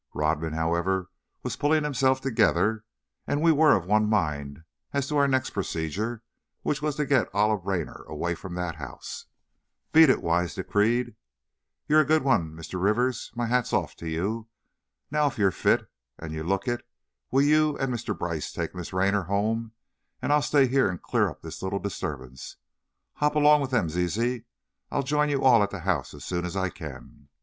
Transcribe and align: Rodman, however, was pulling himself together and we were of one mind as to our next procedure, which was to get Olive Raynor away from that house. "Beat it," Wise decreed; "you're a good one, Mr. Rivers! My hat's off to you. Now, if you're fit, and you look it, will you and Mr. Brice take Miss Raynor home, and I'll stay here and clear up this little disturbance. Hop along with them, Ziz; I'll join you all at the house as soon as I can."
Rodman, 0.15 0.53
however, 0.53 1.11
was 1.43 1.55
pulling 1.55 1.83
himself 1.83 2.21
together 2.21 2.83
and 3.27 3.39
we 3.39 3.51
were 3.51 3.75
of 3.75 3.85
one 3.85 4.09
mind 4.09 4.63
as 4.93 5.07
to 5.09 5.17
our 5.17 5.27
next 5.27 5.51
procedure, 5.51 6.23
which 6.63 6.81
was 6.81 6.95
to 6.95 7.05
get 7.05 7.29
Olive 7.35 7.67
Raynor 7.67 8.01
away 8.07 8.33
from 8.33 8.55
that 8.55 8.77
house. 8.77 9.25
"Beat 9.91 10.09
it," 10.09 10.23
Wise 10.23 10.55
decreed; 10.55 11.13
"you're 11.87 11.99
a 11.99 12.03
good 12.03 12.23
one, 12.23 12.53
Mr. 12.53 12.81
Rivers! 12.81 13.31
My 13.35 13.45
hat's 13.45 13.73
off 13.73 13.95
to 13.97 14.09
you. 14.09 14.47
Now, 15.11 15.27
if 15.27 15.37
you're 15.37 15.51
fit, 15.51 15.87
and 16.17 16.33
you 16.33 16.41
look 16.43 16.67
it, 16.67 16.81
will 17.29 17.43
you 17.43 17.77
and 17.77 17.93
Mr. 17.93 18.17
Brice 18.17 18.51
take 18.51 18.73
Miss 18.73 18.93
Raynor 18.93 19.25
home, 19.25 19.71
and 20.19 20.33
I'll 20.33 20.41
stay 20.41 20.65
here 20.65 20.89
and 20.89 20.99
clear 20.99 21.29
up 21.29 21.43
this 21.43 21.61
little 21.61 21.77
disturbance. 21.77 22.57
Hop 23.17 23.35
along 23.35 23.61
with 23.61 23.69
them, 23.69 23.87
Ziz; 23.87 24.41
I'll 24.89 25.03
join 25.03 25.29
you 25.29 25.43
all 25.43 25.61
at 25.61 25.69
the 25.69 25.81
house 25.81 26.15
as 26.15 26.25
soon 26.25 26.43
as 26.43 26.55
I 26.57 26.69
can." 26.71 27.27